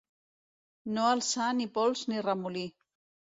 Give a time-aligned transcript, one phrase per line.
[0.95, 2.65] No alçar ni pols ni remolí.